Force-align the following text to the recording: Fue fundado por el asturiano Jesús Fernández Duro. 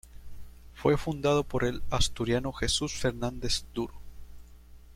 Fue 0.73 0.97
fundado 0.97 1.43
por 1.43 1.63
el 1.63 1.83
asturiano 1.91 2.51
Jesús 2.53 2.91
Fernández 2.93 3.65
Duro. 3.71 3.93